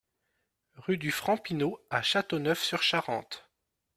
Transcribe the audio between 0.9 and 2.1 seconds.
du Franc Pineau à